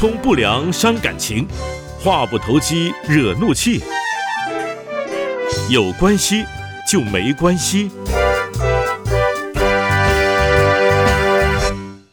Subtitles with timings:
[0.00, 1.46] 通不良伤感情，
[2.02, 3.82] 话不投机惹怒气。
[5.68, 6.42] 有关系
[6.90, 7.90] 就没关系。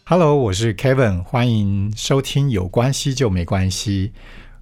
[0.03, 4.11] Hello，我是 Kevin，欢迎收听《有关系就没关系》。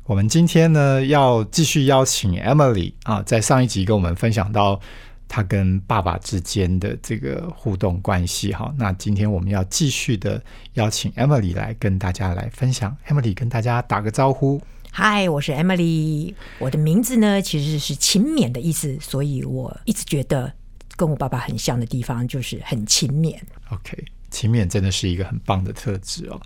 [0.04, 4.80] 我们今天呢要继续邀请 Emily 啊，在上一集跟我们分享到
[5.28, 8.73] 她跟爸爸之间的这个互动关系哈。
[8.78, 10.41] 那今天我们要继续的
[10.73, 12.95] 邀请 Emily 来跟大家来分享。
[13.08, 14.62] Emily 跟大家打个招呼。
[14.91, 16.34] 嗨，我是 Emily。
[16.58, 20.52] 我的名字呢其实是勤勉的意思，所以我一直觉得
[20.95, 23.38] 跟我爸爸很像的地方就是很勤勉。
[23.72, 26.42] OK，勤勉真的是一个很棒的特质哦。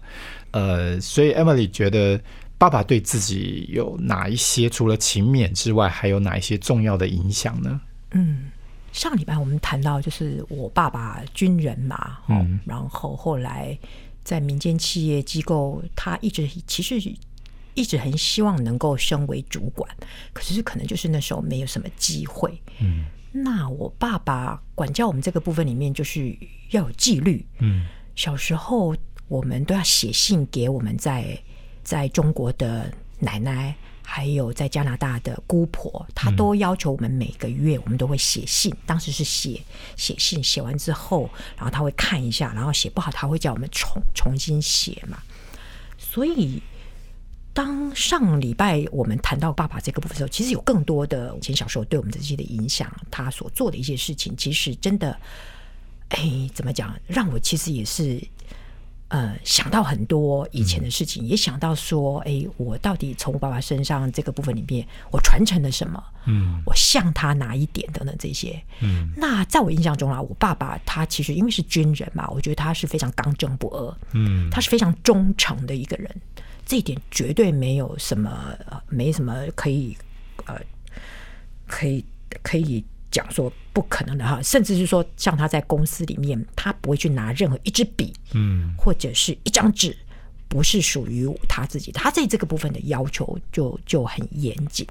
[0.52, 2.20] 呃，所以 Emily 觉得
[2.58, 7.80] 爸爸对自己有哪一些除了勤勉之外，还有哪一些重要的影响呢？
[9.00, 13.80] 上礼拜我们谈到，就是我爸爸军人嘛，哦嗯然后后来
[14.26, 17.00] 在民间企业机构，他一直其实
[17.76, 19.90] 一直很希望能够升为主管，
[20.34, 22.62] 可是可能就是那时候没有什么机会。
[22.82, 26.38] 嗯那我爸爸管教我们这个部分里面，就是
[26.72, 27.46] 要有纪律。
[27.60, 27.86] 嗯
[28.18, 28.94] 小时候
[29.30, 31.42] 我们都要写信给我们在
[31.84, 33.74] 在中国的奶奶，
[34.10, 38.76] 还有在加拿大的姑婆，她都要求我们每个月我们都会写信。
[38.86, 39.62] 当时是写
[39.96, 45.20] 写信，写完之后，然后她会看一下，然后写不好她会叫我们重重新写嘛。
[45.98, 46.62] 所以。
[47.52, 55.20] 当上礼拜我们谈到爸爸这个部分的时候，其实有更多的以前小时候对我们这些的影响，他所做的一些事情，其实真的，
[56.10, 58.22] 哎，怎么讲，让我其实也是
[59.10, 66.04] 呃想到很多以前的事情，也想到说，哎，我到底从我爸爸身上这个部分里面，我传承了什么？
[66.26, 68.62] 嗯我像他哪一点等等这些。
[68.82, 76.10] 嗯那在我印象中啊，我爸爸他其实因为是军人嘛，我觉得他是非常刚正不阿，嗯他是非常忠诚的一个人，
[76.66, 78.30] 这一点绝对没有什么，
[78.68, 79.98] 呃没什么可以
[80.46, 80.56] 呃，
[81.66, 82.06] 可以
[82.44, 89.96] 可以讲说不可能的哈，甚至是说像他在公司里面，他不会去拿任何一支笔嗯或者是一张纸。
[90.52, 94.84] 不是属于他自己的，他在这个部分的要求就就很严谨，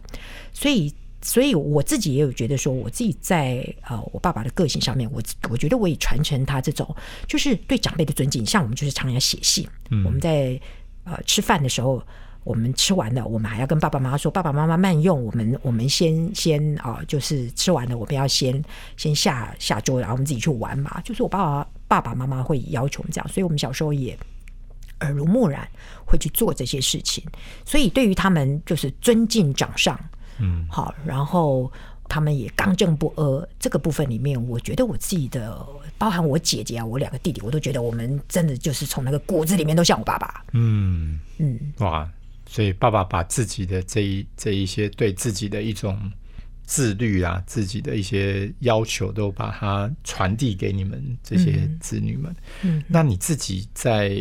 [0.53, 6.95] 所以，所以我自己也有觉得说，我自己在呃我爸爸的个性上面，我我觉得我也传承他这种
[7.27, 9.69] 就是对长辈的尊敬，像我们就是常常写信，
[10.05, 10.61] 我们在
[11.03, 12.01] 呃吃饭的时候。
[12.49, 18.65] 我们吃完了，我们还要跟爸爸妈妈说：“爸爸妈妈慢用，我们我们先先啊、就是吃完了，我们要先
[18.97, 24.19] 先下下桌，然后我们自己去玩嘛。”就是我爸爸爸爸妈妈会要求我们这样，所以我们小时候也
[25.01, 25.69] 耳濡目染
[26.07, 27.23] 会去做这些事情，
[27.67, 30.01] 所以对于他们就是尊敬长上，
[30.39, 31.71] 嗯好，然后
[32.09, 35.63] 他们也刚正不阿这个部分里面，我觉得我自己的，
[35.99, 42.09] 包含我姐姐啊，我两个弟弟，我都觉得我们真的就是从那个骨子里面都像我爸爸，嗯，嗯，哇！
[42.51, 46.11] 所以爸爸把自己的这一这一些对自己的一种
[46.65, 52.35] 自律啊，自己的一些要求，都把它传递给你们这些子女们。
[52.63, 54.19] 嗯那你自己在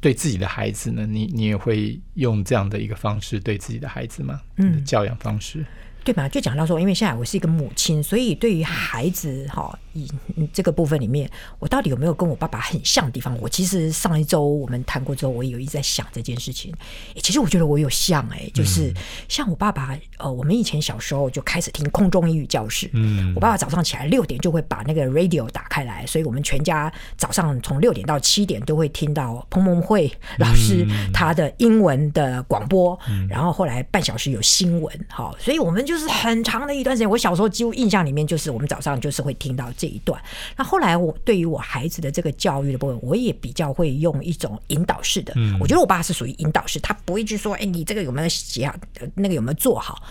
[0.00, 1.06] 对自己的孩子呢？
[1.06, 4.42] 你你也会用这样的一个方式对自己的孩子吗？
[4.56, 5.64] 嗯你的教养方式。
[6.06, 6.28] 对吧？
[6.28, 11.28] 就讲到说，因为现在我是一个母亲，所以对于孩子哈，以嗯这个部分里面，
[11.58, 13.36] 我到底有没有跟我爸爸很像的地方？
[13.40, 16.72] 我其实上一周我们谈过之后，我有一直在想这件事情。
[17.16, 18.94] 诶其实我觉得我有像哎、就是
[19.28, 30.08] 像我爸爸，呃，我们以前小时候就开始听空中英语教室，嗯我爸爸早上起来六点就会把那个 radio 打开来，所以我们全家早上从六点到七点都会听到彭蒙慧
[30.38, 32.96] 老师他的英文的广播，
[33.28, 37.08] 然后后来半小时有新闻，好，所以我们就是很长的一段时间。
[37.08, 40.20] 我小时候几乎印象里面就是我们早上就是会听到这一段。
[40.56, 45.34] 那后来我对于我孩子的这个教育的部分，我也比较会用一种引导式的。
[45.60, 50.02] 我觉得我爸是属于引导式，他不会去说，哎，你这个有没有写好，呃那个有没有做好。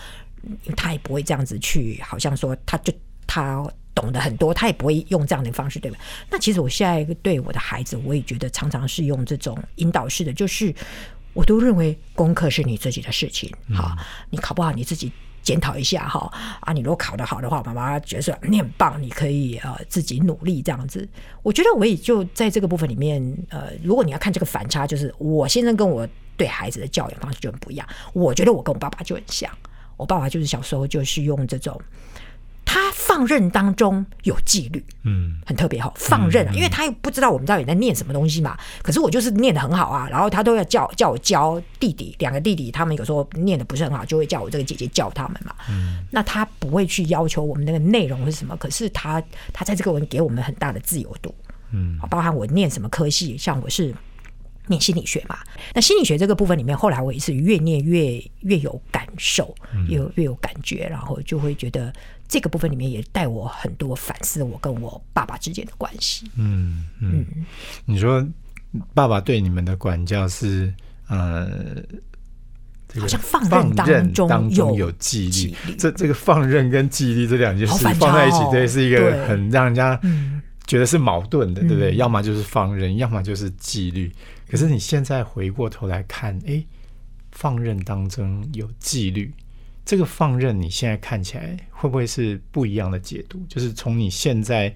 [0.76, 2.92] 他也不会这样子去，好像说他就
[3.26, 5.98] 他懂得很多，他也不会用这样的方式，对吧？
[6.30, 10.72] 那其实我现在对我的孩子，我也觉得常常是用这种引导式的，就是
[11.32, 13.96] 我都认为功课是你自己的事情，好，
[14.30, 15.10] 你考不好你自己。
[15.46, 16.28] 检讨一下哈
[16.60, 16.72] 啊！
[16.72, 21.08] 你如果考得好的话，妈妈觉得说你很棒，你可以呃自己努力这样子。
[21.44, 26.04] 我觉得我也就在这个部分里面，呃，如果你要看这个反差，就是我先生跟我
[26.36, 27.86] 对孩子的教养方式就很不一样。
[28.12, 29.48] 我觉得我跟我爸爸就很像，
[29.96, 31.80] 我爸爸就是小时候就是用这种。
[32.76, 38.54] 他放任当中有纪律，嗯很特别哈，放任啊，因为他又不知道我们到底在念什么东西嘛。
[38.82, 45.54] 可是我就是念的很好啊，然后他都要叫叫我教弟弟，两个弟弟他们有时候念的不是很好，就会叫我这个姐姐教他们嘛。
[45.70, 49.22] 嗯那他不会去要求我们那个内容是什么，可是他
[49.54, 51.34] 他在这个文给我们很大的自由度，
[51.72, 53.94] 嗯包含我念什么科系，像我是
[54.66, 55.38] 念心理学嘛。
[55.74, 59.54] 那心理学这个部分里面，后来我也是越念越越有感受，
[59.88, 61.92] 越有越有感觉，然后就会觉得
[62.28, 66.30] 这个部分里面也带我很多反思我跟我爸爸之间的关系。
[66.36, 67.24] 嗯嗯，
[67.84, 68.26] 你说
[68.94, 70.72] 爸爸对你们的管教是
[71.08, 71.48] 呃，
[72.88, 81.94] 这个好像放任当中当中有有纪纪律律，这这个放任跟纪律这两件事放在一起对，是一个很让人家嗯觉得是矛盾的，对不对？
[81.94, 84.12] 嗯要么就是放任，要么就是纪律。
[84.48, 86.66] 可是你现在回过头来看，诶，
[87.32, 89.32] 放任当中有纪律，
[89.84, 93.44] 这个放任你现在看起来会不会是不一样的解读？
[93.48, 94.74] 就是从你现在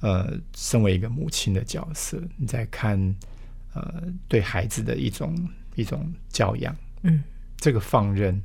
[0.00, 2.98] 呃，身为一个母亲的角色，你在看
[3.74, 5.36] 呃对孩子的一种
[5.74, 7.22] 一种教养，嗯
[7.58, 8.40] 这个放任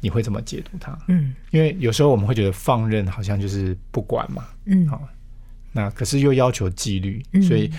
[0.00, 0.98] 你会怎么解读它？
[1.08, 5.08] 嗯因为有时候我们会觉得放任好像就是不管嘛，嗯好
[5.74, 7.70] 那可是又要求纪律，嗯所以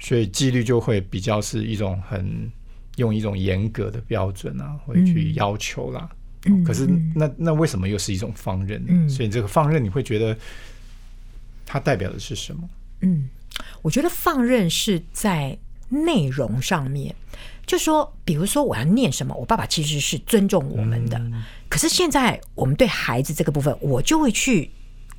[0.00, 2.50] 所以纪律就会比较是一种很
[2.96, 6.10] 用一种严格的标准啊，会去要求啦。
[6.46, 8.88] 嗯可是嗯那那为什么又是一种放任呢？
[8.90, 10.36] 嗯所以这个放任你会觉得
[11.64, 12.68] 它代表的是什么？
[13.02, 13.28] 嗯，
[13.82, 15.56] 我觉得放任是在
[15.88, 17.14] 内容上面，
[17.66, 21.20] 就说，比如说我要念什么，我爸爸其实是尊重我们的。
[21.68, 24.70] 可是现在我们对孩子这个部分，我就会去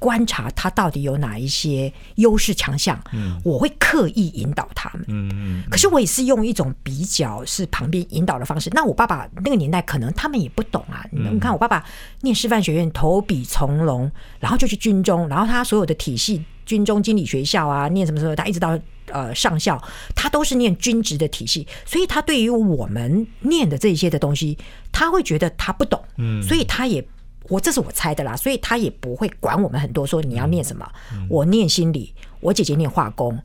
[0.04, 3.02] 观察他到底有哪一些优势强项，
[3.42, 5.06] 我会刻意引导他们。
[5.08, 8.70] 嗯可是我也是用一种比较是旁边引导的方式。
[8.74, 11.06] 那我爸爸那个年代可能他们也不懂啊。
[11.14, 11.86] 你看我爸爸
[12.20, 14.12] 念师范学院，投笔从戎，
[14.42, 18.78] 然后就去军中，然后他所有的体系，军中经理学校啊，念什么什么，他一直到
[19.08, 19.82] 呃上校，
[20.14, 24.58] 他都是念军职的体系，所以他对于我们念的这些的东西，
[24.92, 27.02] 他会觉得他不懂，嗯，所以他也。
[27.50, 30.90] 我这是我猜的啦，所以他也不会管我们很多，说你要念什么。
[31.30, 33.38] 我念心理，我姐姐念化工，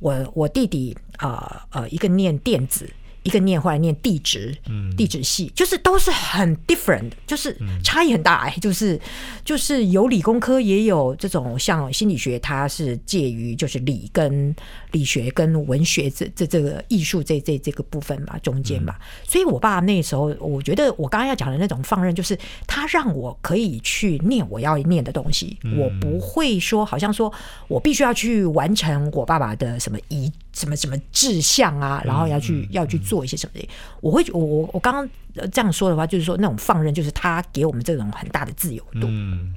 [0.00, 2.88] 我我弟弟呃呃，一个念电子，
[3.24, 4.56] 一个念后来念地质，
[4.96, 8.98] 地质系，就是都是很 different，就是差异很大哎、就是
[9.44, 14.54] 就是有理工科，也有这种像心理学，它是介于就是理跟
[14.92, 18.94] 理学跟文学这这这个艺术这这这个部分嘛，中间嘛。
[19.26, 27.32] 所以我爸那时候，我觉得我刚刚要讲的那种放任，就是他让我可以去念我要念的东西，我不会说好像说
[27.68, 33.68] 我必须要去完成我爸爸的什么遗什么什么志向啊，然后要去要去做一些什么的。
[34.00, 39.06] 我会我我我刚刚呃这样说的话，就是说那种放任，就是他给我们这种很大的自由度。
[39.08, 39.52] 嗯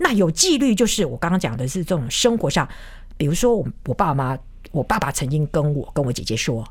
[0.00, 2.68] 那有纪律，就是我刚刚讲的是这种生活上，
[3.16, 4.36] 比如说我我爸妈，
[4.70, 6.64] 我爸爸曾经跟我跟我姐姐说，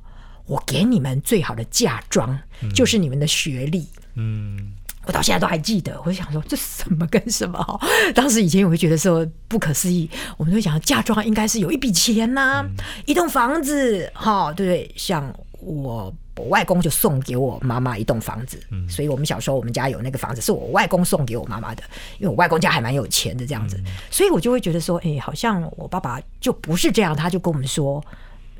[0.45, 2.37] 我给你们最好的嫁妆
[2.73, 3.87] 就是你们的学历。
[4.15, 4.73] 嗯
[5.05, 7.79] 我到现在都还记得，我就想说这什么跟什么哈。
[8.13, 12.65] 当时以前我会觉得说不可思议，我们会想嫁妆应该是有一笔钱呐、
[13.05, 14.93] 一栋房子哈，对不对？
[14.97, 18.87] 像我我外公就送给我妈妈一栋房子，嗯。
[18.89, 21.83] 所以我们小时候我们家有那个房子是我外公送给我妈妈的，
[22.19, 28.03] 因为我外公家还蛮有钱的这样子，所以我就会觉得说，哎，好像我爸爸就不是这样，他就跟我们说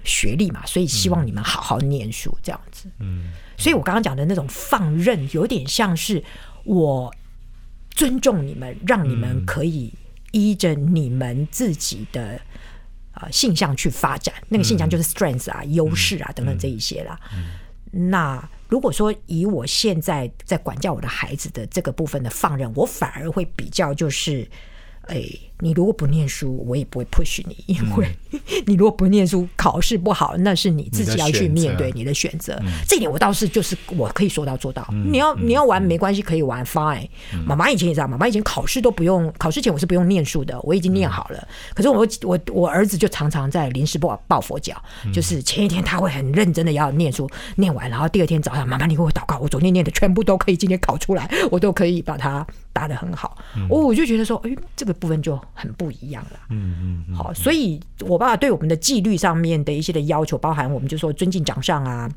[0.03, 2.89] 学历嘛，所以希望你们好好念书这样子。
[2.99, 3.31] 嗯。
[3.57, 6.23] 所以我刚刚讲的那种放任，有点像是
[6.63, 7.13] 我
[7.89, 9.91] 尊重你们，让你们可以
[10.31, 12.39] 依着你们自己的
[13.13, 14.33] 呃性向去发展。
[14.49, 17.19] 那个性向就是 strengths 啊、优势啊等等这一些啦。
[17.91, 24.47] 那如果说以我现在在管教我的孩子的这个部分的放任，我反而会比较就是。
[25.09, 25.23] 哎，
[25.59, 28.07] 你如果不念书，我也不会 push 你，因为
[28.65, 32.61] 你如果不念书，考试不好，那是你自己要去面对你的选择。
[32.87, 34.87] 这一点我倒是就是我可以说到做到。
[35.11, 37.07] 你要你要玩没关系，可以玩 fine。
[37.45, 41.47] 妈妈以前也这样，妈妈以前考试都不用，考试前我是不用念书的，我已经念好了。
[41.73, 44.79] 可是我我我儿子就常常在临时抱抱佛脚，
[45.11, 53.37] 就是前一天他会很认真的要念书，念完，然后第二天早上，妈妈你给我祷告，我昨天念的全部都可以今天考出来，我都可以把它答得很好。
[53.69, 56.39] 我我就觉得说，哎，这个部分就很不一样了。
[56.49, 62.09] 嗯嗯好，所以我爸爸对我们的纪律上面的一些的要求，包含我们就说尊敬长上啊，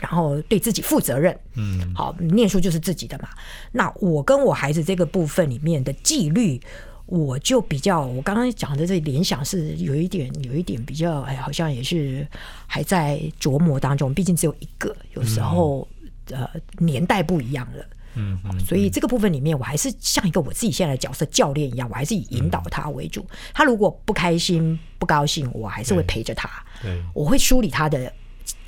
[0.00, 1.38] 然后对自己负责任。
[1.56, 3.28] 嗯好，念书就是自己的嘛。
[3.72, 6.60] 那我跟我孩子这个部分里面的纪律。
[7.06, 12.26] 我就比较，我刚刚讲的这联想是有一点，有一点比较，哎，好像也是
[12.66, 14.14] 还在琢磨当中。
[14.14, 15.86] 毕竟只有一个，有时候、
[16.30, 17.84] 呃年代不一样了。
[18.14, 23.26] 嗯好所以这个部分里面，我还是像一个我自己现在的角色教练一样，我还是以引导他为主。
[23.54, 26.48] 他如果不开心、不高兴，我还是会陪着他，
[26.82, 28.12] 对我会梳理他的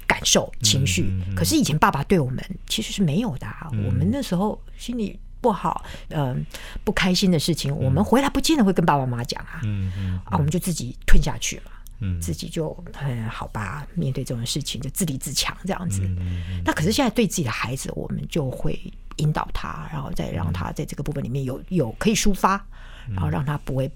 [0.07, 1.13] 感受、情绪。
[1.37, 6.45] 可是以前爸爸对我们其实是没有的、啊，我们那时候心里不好，嗯、
[6.83, 11.73] 不开心的事情，我们回来不见得会跟爸爸妈妈讲啊，嗯嗯啊，我们就自己吞下去嘛。
[12.01, 16.03] 嗯自己就嗯好吧，面对这种事情就自立自强这样子。
[16.03, 18.79] 嗯那可是现在对自己的孩子，我们就会
[19.17, 22.65] 引导他，然后再让他在这个部分里面有有可以抒发，
[23.09, 23.91] 然后让他不会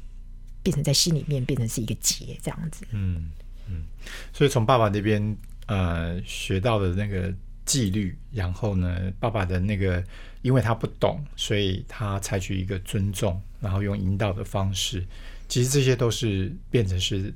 [0.62, 2.86] 变成在心里面变成是一个结这样子。
[2.92, 3.30] 嗯
[3.68, 3.84] 嗯，
[4.32, 7.32] 所以从爸爸那边呃学到的那个
[7.64, 10.02] 纪律，然后呢，爸爸的那个，
[10.42, 15.06] 因为他不懂，所以他采取一个尊重，然后用引导的方式，
[15.48, 17.34] 其实这些都是变成是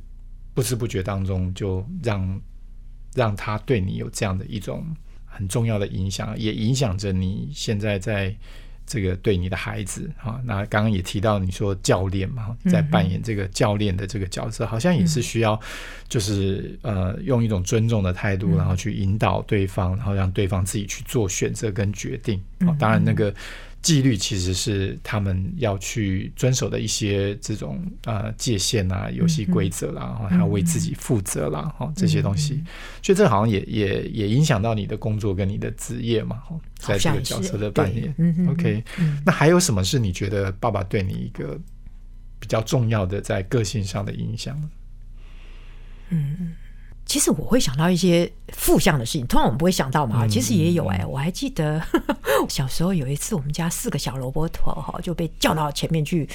[0.54, 2.40] 不知不觉当中就让
[3.14, 4.86] 让他对你有这样的一种
[5.32, 8.34] 很重要的影响，也影响着你现在在
[8.86, 10.40] 这个对你的孩子啊。
[10.44, 15.58] 那刚刚也提到你说教练嘛，在扮演这个教练的这个角色，好像也是需要
[16.08, 22.40] 就是呃用一种尊重的态度，然后去引导对方，然后让对方自己去做选择跟决定。
[22.60, 23.34] 啊，当然那个。
[23.82, 32.62] 纪律其实是他们要去遵守的一些这种呃界限啊、游戏规则啦，然后还要为自己负责啦，哈、这些东西，
[33.02, 38.14] 所以这好像也也也影响到你的工作跟你的职业嘛，哈在这个角色的扮演。
[38.18, 38.84] 嗯 OK，、
[39.26, 41.58] 那还有什么是你觉得爸爸对你一个
[42.38, 44.70] 比较重要的在个性上的影响呢？
[47.12, 50.26] 其实我会想到一些负向的事情，通常我们不会想到嘛。
[50.26, 51.78] 其实也有哎、我还记得
[52.48, 56.26] 小时候有一次，我们家四个小萝卜头哈就被叫到前面去，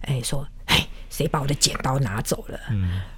[0.00, 2.58] 哎、说哎谁把我的剪刀拿走了？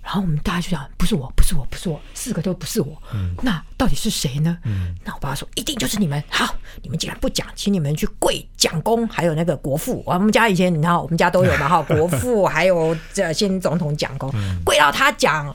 [0.02, 3.00] 然后我们大家就想不是我，不是我，不是我，四个都不是我。
[3.40, 4.58] 那到底是谁呢？
[5.04, 6.20] 那我爸爸说一定就是你们。
[6.28, 10.02] 好，你们既然不讲，请你们去跪蒋公，还有那个国父。
[10.04, 14.28] 我们家以前你知道，我们家都有嘛哈，国父 还有这先总统蒋公，
[14.64, 15.54] 跪到他讲。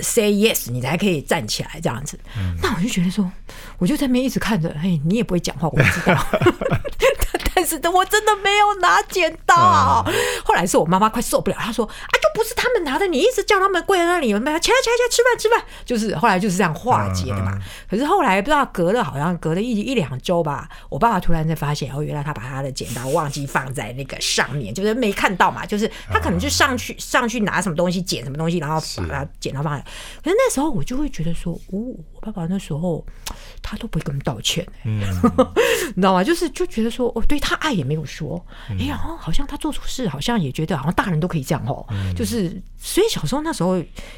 [0.00, 2.18] Say yes，你才可以站起来这样子。
[2.62, 3.30] 那我就觉得说，
[3.78, 6.26] 我就在那边一直看着，嘿，你也不会讲话，我知道。
[7.54, 10.04] 但是我真的没有拿剪刀。
[10.44, 17.58] 后来是我妈妈快受不了，她说：“啊，就不是他们拿的，你一直叫他们跪在那里，没有起来起来起来吃饭吃饭。”就是后来就是这样化解的嘛。
[17.88, 29.84] 可是后来不知道隔了好像隔了一一两周吧，我爸爸突然才发现，哦，原来他把他的剪刀忘记放在那个上面，就是没看到嘛，就是他可能就上去上去拿什么东西剪什么东西，然后把他剪刀放在。
[30.22, 31.78] 可是那时候我就会觉得说，哦，
[32.14, 33.04] 我爸爸那时候
[33.60, 35.00] 他都不会跟我们道歉、欸，嗯，
[35.94, 36.24] 你知道吗？
[36.24, 43.76] 就是就觉得说，哦，对他爱也没有说，哎呀、好像他做错事，好像也觉得好像大人都可以这样哦，就是所以小时候那时候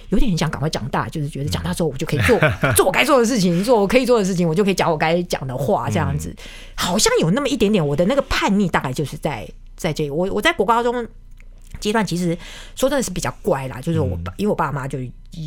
[0.09, 2.39] 有点想赶快长大，就是觉得长大之后我就可以做
[2.77, 6.35] 做我该做的事情，做我可以做的事情，我就可以讲我该讲的话，这样子，
[6.75, 11.07] 好像有那么一点点我的那个叛逆，大概就是在在这我我在国高中。
[11.81, 12.37] 阶段其实
[12.75, 14.99] 说真的是比较乖啦，就是我爸，因为我爸妈就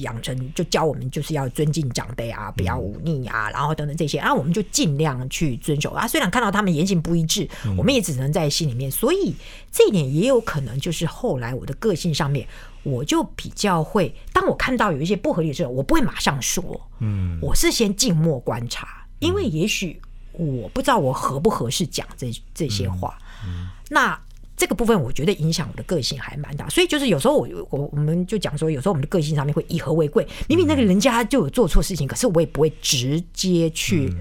[0.01, 6.07] 养成就教我们就是要尊敬长辈啊，不要忤逆啊，然后等等这些，然后我们就尽量去遵守啊。
[6.07, 8.91] 虽然看到他们言行不一致，我们也只能在心里面。
[8.91, 9.35] 所以
[9.71, 12.47] 这一点也有可能就是后来我的个性上面，
[12.83, 20.01] 我就比较会，当我看到有一些不合理的时候，我不会马上说，嗯，我是先静默观察，因为也许
[20.33, 24.19] 我不知道我合不合适讲这这些话，嗯那。
[24.57, 30.27] 这个部分我觉得影响我的个性还蛮大，所以就是有时候我我我们就讲说，有时候我们的个性上面会以和为贵。
[30.49, 34.11] 明明那个人家就有做错事情，可是我也不会直接去、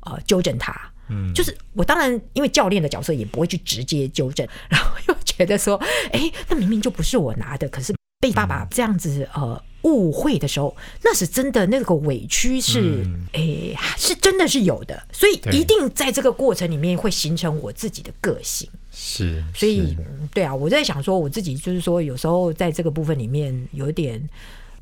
[0.00, 0.78] 呃纠正他。
[1.08, 5.76] 嗯，就是我当然因为教练的角色也不会去直接纠正，然后又觉得说，
[6.12, 13.02] 哎，那明明就不是我拿的，可是被爸爸这样子呃误会的时候，那是真的那个委屈是，
[13.32, 18.68] 哎、是真的是有的，所以一定在这个过程里面会形成我自己的个性。
[18.94, 19.96] 是，所以
[20.32, 24.22] 对啊，我在想说，我自己就是说，有时候在这个部分里面有点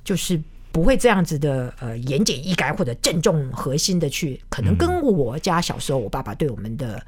[0.04, 0.38] 就是
[0.70, 7.04] 不会这样子的呃言简意赅或者郑重核心的去，可能跟我家小时候我爸爸对我们的。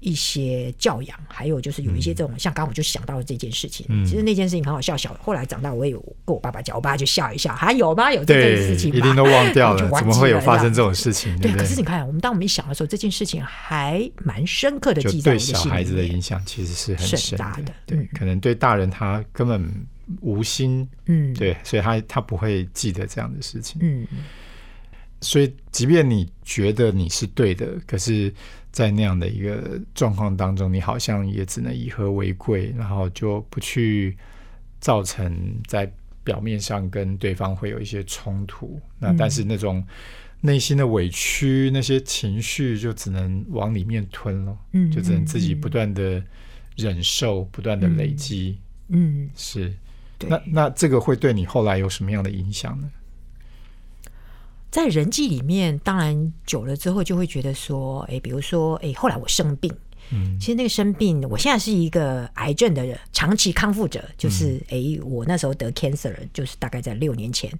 [0.00, 3.86] 一些教养，还有就是有一些这种，像刚刚我就想到了这件事情。
[4.06, 8.12] 其实那件事情很好笑，小后来长大我也有跟我爸爸讲，我爸就笑一笑，还有吗？
[8.12, 8.92] 有这件事，情？
[8.92, 11.36] 一定都忘掉了， 怎么会有发生这种事情？
[11.40, 19.68] 对，可是你看，我们当我们一想的时候，这件事情还蛮深刻的记在我对小的心里面孩子的影响其实是很深的对，嗯可能对大人他根本
[20.20, 23.78] 无心，嗯，对，所以他他不会记得这样的事情。
[23.82, 24.06] 嗯，
[25.20, 28.32] 所以，即便你觉得你是对的，可是，
[28.70, 34.16] 在那样的一个状况当中，你好像也只能以和为贵，然后就不去
[34.80, 35.90] 造成在
[36.22, 38.80] 表面上跟对方会有一些冲突。
[38.98, 39.84] 那但是那种
[40.40, 46.22] 内心的委屈、那些情绪，就只能往里面吞了，嗯就只能自己不断的
[46.76, 48.58] 忍受，不断的累积。
[48.88, 49.74] 嗯，是，
[50.28, 52.90] 那那这个会对你后来有什么样的影响呢？
[54.70, 59.72] 在人际里面，当然久了之后就会觉得说，哎，比如说，哎，后来我生病，
[60.10, 67.50] 嗯其实那个生病，我现在是一个癌症的人长期康复者，就是诶，我那时候得 cancer，就是大概在六年前。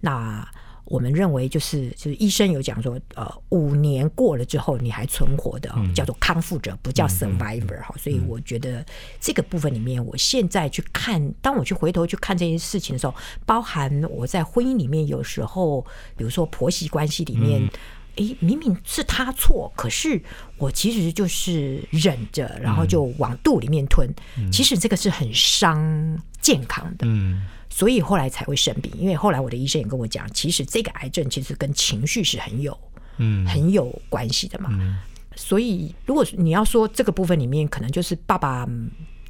[0.00, 0.46] 那
[0.92, 7.94] 我们认为，就是就是医生有讲说，呃，五年过了之后你还存活的，叫做康复者，不叫 survivor 哈。
[7.96, 8.84] 所以我觉得
[9.18, 13.14] 这个部分里面，我现在去看，当我去回头去看这件事情的时候，
[13.46, 15.80] 包含我在婚姻里面，有时候，
[16.14, 17.66] 比如说婆媳关系里面。
[18.16, 20.20] 诶，明明是他错，可是
[20.58, 24.06] 我其实就是忍着，然后就往肚里面吞。
[24.52, 27.40] 其实这个是很伤健康的，嗯，
[27.74, 28.92] 所以后来才会生病。
[28.98, 32.78] 因为后来我的医生也跟我讲，其实这个癌症其实跟情绪是很有，
[33.16, 34.68] 嗯，很有关系的嘛。
[35.34, 38.68] 所以如果你要说这个部分里面，可能就是爸爸。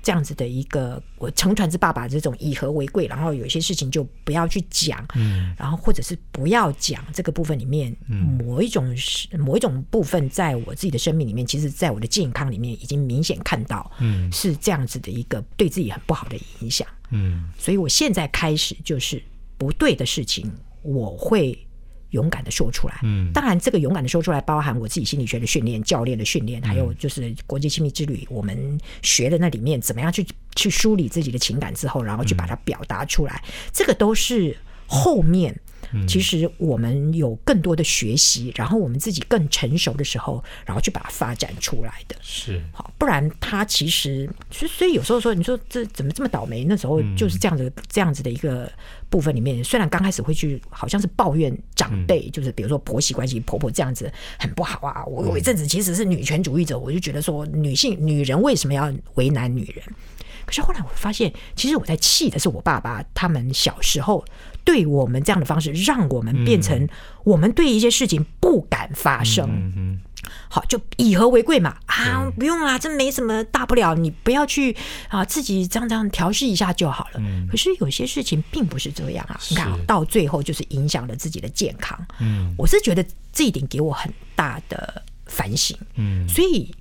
[0.03, 8.95] 这样子的一个我乘船之爸爸这种以和为贵，然后有些事情就不要去讲，嗯，然后或者是不要讲这个部分里面某一种
[9.39, 19.23] 某一种部分，在我自己的生命里面，其实在我的健康里面已经明显看到，嗯，是这样子的一个对自己很不好的影响，嗯，所以我现在开始就是
[19.57, 20.51] 不对的事情，
[20.83, 21.57] 我会。
[22.13, 33.43] 勇敢的说出来，嗯，当然，这个勇敢的说出来，包含我自己心理学的训练、教练的训练，还有就是国际亲密之旅，我们学的那里面，怎么样去去梳理自己的情感之后，然后去把它表达出来，
[33.73, 35.59] 这个都是后面。
[36.07, 42.17] 其实我们有更多的学习，然后我们自己更成熟的时候，然后去把它发展出来的。
[42.21, 46.65] 是好，不然他其实，所以所以有时候说，你说这怎么这么倒霉？
[46.65, 48.71] 那时候就是这样子这样子的一个
[49.11, 55.05] 部分里面，虽然刚开始会去好像是抱怨长辈，就是比如说婆媳关系，婆婆这样子很不好啊。
[55.05, 59.85] 我有一阵子其实是女权主义者，我就觉得说，女性女人为什么要为难女人？
[60.45, 64.25] 可是后来我发现，其实我在气的是我爸爸他们小时候。
[64.65, 66.89] 对我们这样的方式，让我们变成
[67.25, 70.01] 我们对一些事情不敢发生。
[70.49, 74.77] 好，就以和为贵嘛啊，不用啦，这没什么大不了，你不要去
[75.09, 77.21] 啊，自己这样这样调试一下就好了。
[77.51, 81.99] 可是有些事情并不是这样啊，你看到最后就是影响了自己的健康。
[82.21, 85.77] 嗯，我是觉得这一点给我很大的反省。
[85.97, 86.73] 嗯，所以。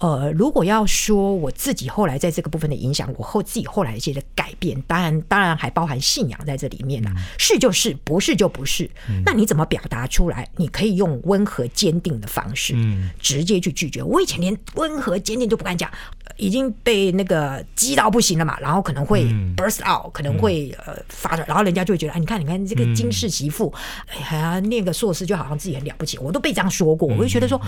[0.00, 7.12] 呃，如果要说我自己后来在这个部分的影响，我后自己后来一些的改变，当然当然还包含信仰在这里面啦。
[7.38, 8.88] 是就是，不是就不是。
[9.24, 10.48] 那你怎么表达出来？
[10.56, 12.74] 你可以用温和坚定的方式，
[13.18, 14.02] 直接去拒绝。
[14.02, 15.90] 我以前连温和坚定都不敢讲，
[16.36, 18.58] 已经被那个激到不行了嘛。
[18.60, 19.24] 然后可能会
[19.56, 23.72] burst out，可能会呃发出来，然后人家就会觉得，哎，你看你看这个金氏媳妇，
[24.06, 26.18] 哎呀，念个硕士就好像自己很了不起。
[26.18, 27.60] 我都被这样说过，我就觉得说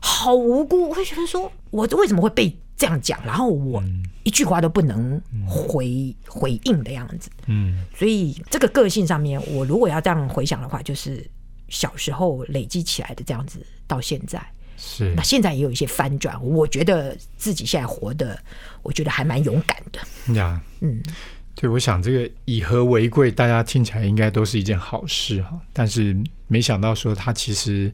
[0.00, 1.50] 好无辜，我会觉得说。
[1.70, 3.18] 我为什么会被这样讲？
[3.26, 3.82] 然后我
[4.22, 7.28] 一句话都不能回回应的样子。
[7.46, 11.28] 嗯，所以这个个性上面，我如果要这样回想的话，就是
[11.68, 14.40] 小时候累积起来的这样子，到现在
[14.76, 16.42] 是那现在也有一些翻转。
[16.44, 18.38] 我觉得自己现在活的，
[18.82, 20.34] 我觉得还蛮勇敢的。
[20.34, 21.02] 呀，嗯，
[21.54, 25.60] 对，我想这个以和为贵，大家听起来应该都是一件好事哈。
[25.72, 27.92] 但是没想到说它其实。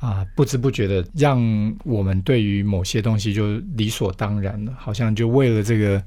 [0.00, 1.38] 啊，不知不觉的，让
[1.84, 6.02] 我们对于某些东西就理所当然了，好像就为了这个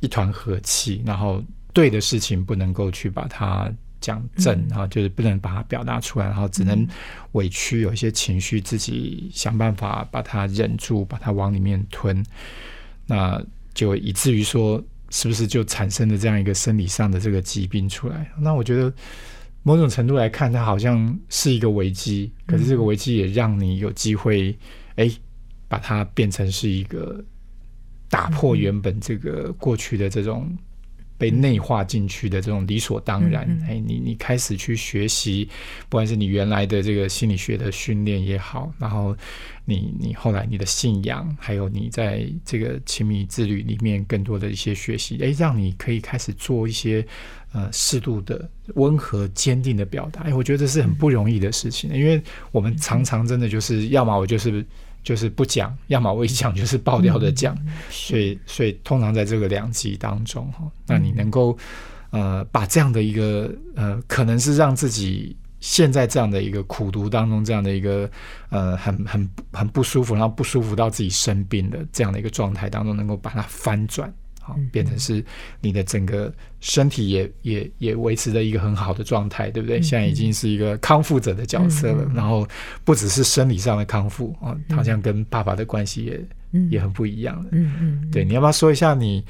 [0.00, 1.40] 一团和气，然后
[1.72, 6.86] 对的事情不能够去把它讲正啊，就是不能把它表达出来，然后只能
[7.32, 12.24] 委屈，有一些情绪自己想办法把它忍住，把它往里面吞，
[13.06, 13.42] 那
[13.74, 18.30] 就以至于说，是不是就产生了这样一个生理上的这个疾病出来？
[18.38, 18.92] 那我觉得。
[19.62, 24.58] 某种程度来看，它好像是一个危机，可是这个危机也让你有机会，
[24.96, 25.06] 哎，
[25.68, 27.22] 把它变成是一个
[28.08, 30.50] 打破原本这个过去的这种。
[31.20, 35.46] 被内化进去的这种理所当然，哎，你你开始去学习，
[35.90, 39.14] 不管是你原来的这个心理学的训练也好，然后
[39.66, 47.06] 你你后来你的信仰，还有你在这个亲密之旅里面更多的一些学习，哎，让你可以开始做一些
[47.52, 52.18] 呃适度的温和坚定的表达，哎，我觉得这是很不容易的事情，因为
[52.50, 54.64] 我们常常真的就是要么我就是。
[55.02, 57.56] 就是不讲，要么我一讲就是爆掉的讲，
[57.90, 61.56] 所以所以通常在这个两极当中哈，那你能够
[62.10, 68.10] 呃把这样的一个呃可能是让自己现在这样的一个苦读当中这样的一个
[68.50, 74.12] 呃很很很不舒服，然后不舒服到自己生病的这样的一个状态当中，能够把它翻转。
[74.72, 75.24] 变成是
[75.60, 79.80] 你的整个身体也也也维持着一个很好的状态，对不对？
[79.82, 82.46] 现在已经是一个康复者的角色了，然后
[82.84, 86.26] 不只是生理上的康复啊，好像跟爸爸的关系也
[86.70, 87.48] 也很不一样了。
[87.52, 89.24] 嗯嗯，对，你要不要说一下你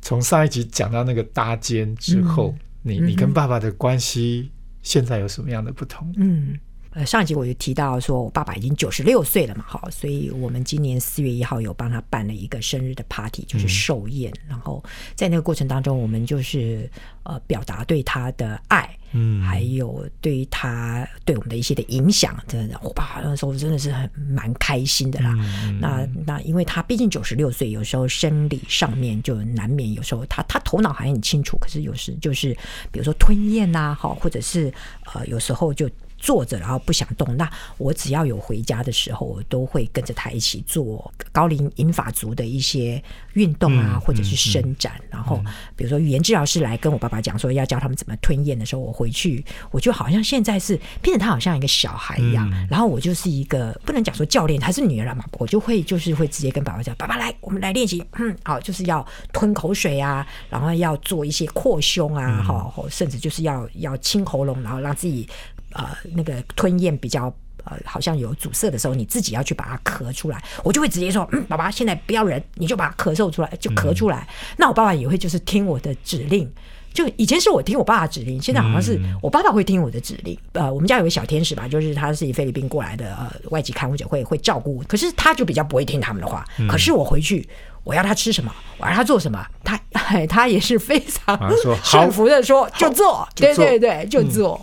[0.00, 4.50] 从上一集讲到那个搭肩之后，你你跟爸爸的关系
[4.82, 6.12] 现在有什么样的不同？
[6.16, 6.58] 嗯，
[6.90, 14.32] 呃，上一集我就提到说，我爸爸已经九十六岁了嘛，好，所以我们今年四月一号有帮他办了一个生日的 party，就是寿宴。
[14.48, 14.82] 然后
[15.14, 16.90] 在那个过程当中，我们就是
[17.24, 22.36] 呃表达对他的爱，嗯，还有对他对我们的一些的影响。
[22.48, 25.34] 真的，我爸那时候真的是很蛮开心的啦。
[25.78, 32.54] 那那因为他毕竟九十六岁，有时候生理上面就难免有时候他他头脑还很清楚，可是有时就是
[32.90, 34.72] 比如说吞咽呐，好，或者是
[35.12, 35.88] 呃有时候就。
[36.18, 37.36] 坐着，然后不想动。
[37.36, 43.02] 那我只要有回家的时候，我都会跟着他一起做高龄银发族的一些
[43.34, 45.00] 运动啊，或者是伸展。
[45.10, 45.40] 然后，
[45.76, 52.50] 比如说语言治疗师来跟我爸爸讲说要教他们怎么吞咽的时候，我回去我就好像现在是变得他好像一个小孩一样。
[52.68, 65.28] 然后我就是一个不能讲说教练，他是女儿嘛，我就会就是会直接跟爸爸讲：“爸爸来，我们来练习。”嗯，好，就是要吞口水啊，然后要做一些扩胸啊，好，甚至就是要要清喉咙，然后让自己。
[65.72, 67.32] 呃，那个吞咽比较
[67.64, 70.42] 呃，好像有阻塞的时候，你自己要去把它咳出来。
[70.64, 74.26] 我就会直接说，嗯，爸爸现在不要忍，你就把它咳嗽出来，就咳出来。
[74.56, 76.50] 那我爸爸也会就是听我的指令。
[76.94, 80.36] 就以前是我听我爸爸指令，现在好像是我爸爸会听我的指令。
[80.52, 84.84] 呃，我们家有个小天使吧，就是他是菲律宾过来的呃外籍看护者，会会照顾我。
[84.84, 86.44] 可是他就比较不会听他们的话。
[86.68, 87.46] 可是我回去，
[87.84, 89.78] 我要他吃什么，我要他做什么，他
[90.26, 91.38] 他也是非常
[91.84, 94.60] 顺服的说就做，对对对，就做。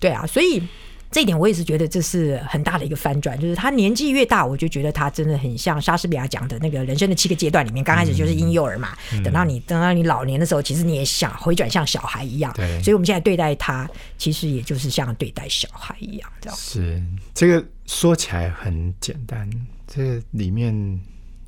[0.00, 0.60] 对啊，所以
[1.12, 12.52] 这一点我也是觉得这是很大的一个翻转，就是他年纪越大，我就觉得他真的很像莎士比亚讲的那个人生的七个阶段里面，刚开始就是婴幼儿嘛，等到你等到你老年的时候，其实你也想回转像小孩一样。
[12.54, 16.56] 对，所以我们现在对待他，其实也就是像对待小孩一样，这样。
[16.56, 17.02] 是
[17.34, 19.50] 这个说起来很简单，
[19.88, 20.72] 这里面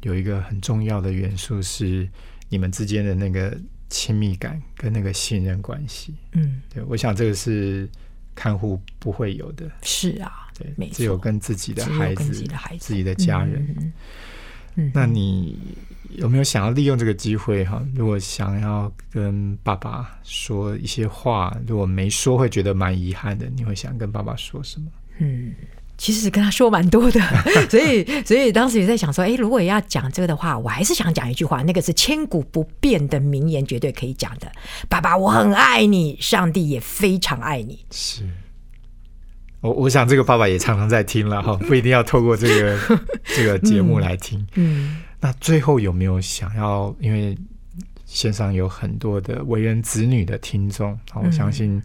[0.01, 2.09] 有一个很重要的元素是
[2.49, 3.57] 你们之间的那个
[3.89, 6.17] 亲密感跟那个信任关系。
[6.33, 7.89] 嗯，对，我想这个是。
[8.35, 13.93] 看护不会有的，是啊，对，只有跟自己的孩子、自己的孩子、自己的家人。
[14.75, 15.59] 嗯，那你
[16.11, 17.87] 有没有想要利用这个机会哈？
[17.95, 24.91] 如果想要跟爸爸说一些话，如果没说会觉得蛮遗憾的，你会想跟爸爸说什么？
[25.19, 25.55] 嗯。
[26.03, 27.21] 其实跟他说蛮多的，
[27.71, 34.51] 所以所以当时也在想说，哎，如果要讲这个的话，我还是想讲一句话，那个是千古不变的名言，绝对可以讲的。
[34.89, 37.87] 爸爸，我很爱你，上帝也非常爱你。
[37.93, 38.25] 是，
[39.61, 42.77] 我我想这个爸爸也常常在听了哈， 不一定要透过这个
[43.37, 44.45] 这个节目来听。
[44.57, 46.93] 嗯，那最后有没有想要？
[46.99, 47.39] 因为
[48.07, 51.81] 线上有很多的为人子女的听众，我相信。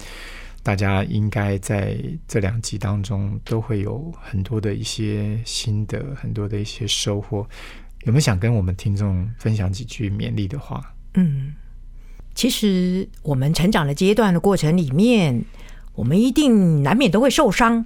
[0.68, 7.48] 大家应该在这两集当中都会有很多的一些心得，很多的一些收获。
[8.02, 10.94] 有没有想跟我们听众分享几句勉励的话？
[11.14, 11.54] 嗯，
[12.36, 15.42] 其实我们成长的阶段的过程里面，
[15.94, 17.86] 我们一定难免都会受伤。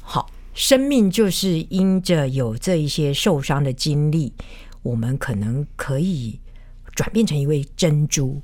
[0.00, 4.32] 好，生命就是因着有这一些受伤的经历，
[4.82, 6.38] 我们可能可以
[6.94, 8.40] 转变成一位珍珠。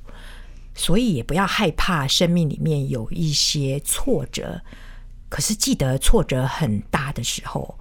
[0.79, 4.61] 所以也不要害怕生命里面有一些挫折，
[5.27, 7.77] 可是记得挫折很大的时候，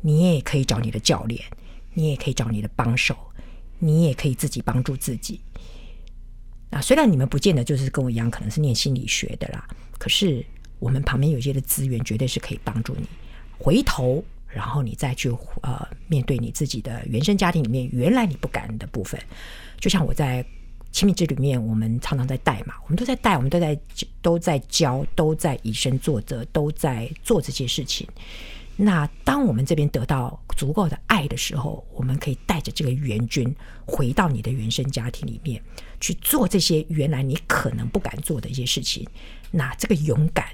[0.00, 1.40] 你也可以找你的教练，
[1.92, 3.16] 你也可以找你的帮手，
[3.78, 5.40] 你也可以自己帮助自己。
[6.68, 9.64] 那虽然你们不见得就是跟我一样，可能是念心理学的啦，
[9.96, 10.44] 可是
[10.80, 13.06] 我们旁边有些的资源，绝对是可以帮助你
[13.56, 15.30] 回头，然后你再去
[15.62, 19.20] 呃面对你自己的原生家庭里面原来你不敢的部分，
[19.78, 20.44] 就像我在。
[20.94, 23.76] 亲密这里面，我们常常在带嘛，我们都在带，我们都在
[24.22, 28.06] 都在教，都在以身作则，都在做这些事情。
[28.76, 33.52] 那当我们这边得到足够的爱的时候，我们可以带着这个援军
[33.84, 35.60] 回到你的原生家庭里面
[36.00, 39.04] 去做这些原来你可能不敢做的一些事情。
[39.50, 40.46] 那这个勇敢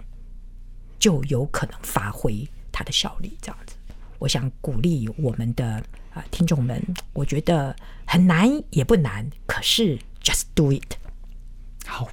[0.98, 3.36] 就有可能发挥它的效力。
[3.42, 3.74] 这样子，
[4.18, 7.76] 我想鼓励我们的啊听众们，我觉得
[8.06, 9.98] 很难也不难，可是。
[10.22, 10.96] Just do it。
[11.86, 12.08] 好。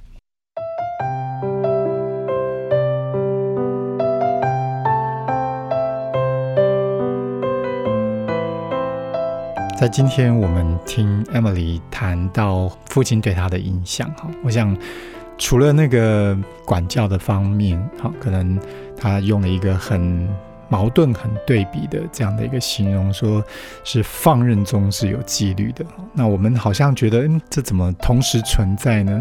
[9.78, 14.10] 在今天，我们听 Emily 谈到父亲对她的影响。
[14.14, 14.76] 哈，我想
[15.36, 18.58] 除了那个管教的方面，好，可能
[18.96, 20.28] 他用了一个很。
[20.68, 23.42] 矛盾很对比的这样的一个形容，说
[23.84, 25.84] 是放任中是有纪律的。
[26.12, 29.20] 那我们好像觉得，嗯，这怎么同时存在呢？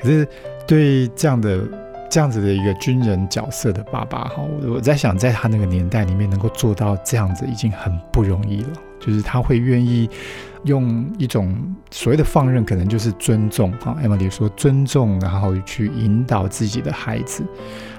[0.00, 0.26] 可是
[0.66, 1.62] 对这样的
[2.10, 8.68] 这样子的一个军人角色的爸爸，哈，我在想，在他那个年代里面能够做到这样子，已经很不容易了。
[9.00, 10.10] 就是他会愿意
[10.64, 11.56] 用一种
[11.88, 13.70] 所谓的放任，可能就是尊重。
[13.78, 17.44] 哈，Emily 说尊重，然后去引导自己的孩子。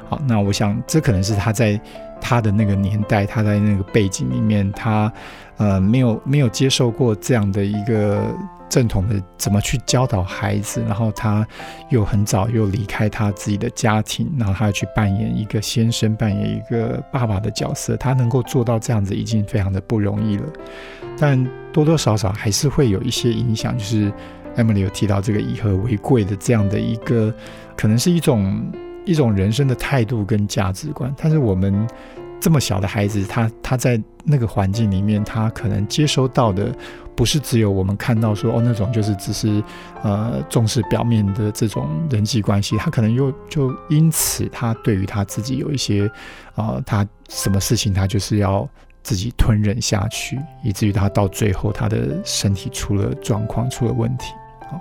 [0.10, 1.80] 好，那我想这可能是他在
[2.20, 5.12] 他的那个年代，他在那个背景里面，他
[5.58, 8.22] 呃没有没有接受过这样的一个。
[8.70, 11.44] 正统的怎么去教导孩子，然后他
[11.90, 20.44] 又很早又离开他自己的家庭，然后他去扮演一个先生，扮演一个爸爸的角色，他能够做到这样子已经非常的不容易了。
[21.18, 21.44] 但
[21.74, 24.14] 多多少少还是会有一些影响，就是
[24.56, 27.34] Emily 有提到这个以和为贵的这样的一个，
[27.76, 28.72] 可能是一种
[29.10, 31.88] 一种人生的态度跟价值观，但是我们。
[32.42, 36.74] 这么小的孩子，他他在那个环境里面，他可能接收到的
[37.14, 39.62] 不是只有我们看到说哦那种就是只是
[40.04, 46.10] 呃重视表面的这种人际关系，他可能又就因此他对于他自己有一些
[46.56, 48.66] 啊他什么事情他就是要
[49.04, 54.32] 自己吞忍下去，以至于他到最后他的身体出了状况出了问题。
[54.70, 54.80] 好，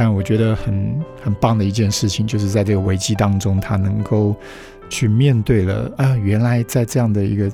[0.00, 4.34] 但我觉得很很棒的一件事情，就是在这个危机当中，他能够。
[4.92, 6.16] 去面对了啊！
[6.16, 7.48] 原来在这样的一个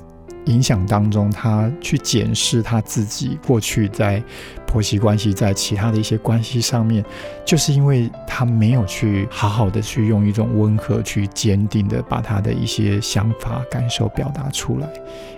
[0.45, 4.19] 影响当中，他去检视他自己过去在
[4.65, 7.05] 婆媳关系，在其他的一些关系上面，
[7.45, 14.89] 就是因为他没有去好好的去用一种温和、去坚定的把他的一些想法、感受表达出来，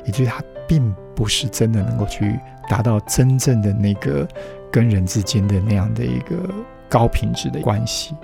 [0.06, 4.26] 以至于他并不是真的能够去达到真正的那个
[4.72, 6.38] 跟人之间的那样的一个
[6.90, 8.16] 高品质的关系。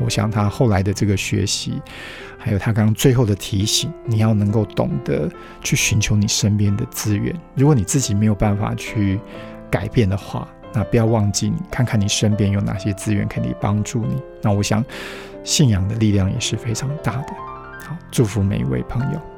[0.00, 1.82] 我想他后来的这个学习。
[2.44, 5.30] 还有他刚刚最后的提醒，你要能够懂得
[5.62, 7.32] 去寻求你身边的资源。
[7.54, 9.20] 如果你自己没有办法去
[9.70, 14.20] 改变的话，那不要忘记看看你身边有哪些资源可以帮助你。
[14.42, 14.84] 那我想，
[15.44, 17.32] 信仰的力量也是非常大的。
[17.86, 19.31] 好，祝福每一位朋友。